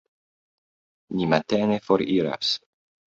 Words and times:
Ni 1.19 1.27
matene 1.33 1.77
foriras. 1.91 2.59